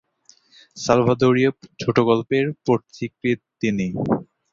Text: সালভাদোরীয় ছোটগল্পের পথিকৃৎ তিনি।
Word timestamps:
সালভাদোরীয় 0.77 1.51
ছোটগল্পের 1.79 2.45
পথিকৃৎ 2.65 3.39
তিনি। 3.61 3.87